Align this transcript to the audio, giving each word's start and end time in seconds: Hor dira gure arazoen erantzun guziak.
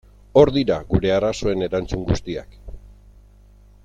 Hor 0.41 0.51
dira 0.55 0.77
gure 0.93 1.11
arazoen 1.17 1.65
erantzun 1.67 2.07
guziak. 2.09 2.57